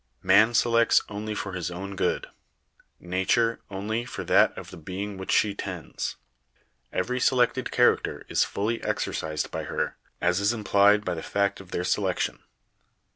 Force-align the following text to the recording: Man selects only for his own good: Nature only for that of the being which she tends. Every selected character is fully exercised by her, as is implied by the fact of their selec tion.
Man 0.23 0.55
selects 0.55 1.03
only 1.09 1.35
for 1.35 1.53
his 1.53 1.69
own 1.69 1.95
good: 1.95 2.25
Nature 2.99 3.59
only 3.69 4.03
for 4.03 4.23
that 4.23 4.51
of 4.57 4.71
the 4.71 4.77
being 4.77 5.15
which 5.15 5.29
she 5.31 5.53
tends. 5.53 6.15
Every 6.91 7.19
selected 7.19 7.69
character 7.69 8.25
is 8.27 8.43
fully 8.43 8.83
exercised 8.83 9.51
by 9.51 9.65
her, 9.65 9.97
as 10.19 10.39
is 10.39 10.53
implied 10.53 11.05
by 11.05 11.13
the 11.13 11.21
fact 11.21 11.61
of 11.61 11.69
their 11.69 11.83
selec 11.83 12.17
tion. 12.17 12.39